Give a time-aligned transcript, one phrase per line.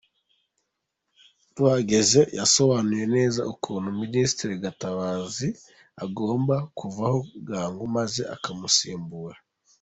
[1.53, 5.49] Tuhageze yasobanuye neza ukuntu Ministre Gatabazi
[6.03, 9.37] agomba kuvaho bwangu, maze akamusimbura.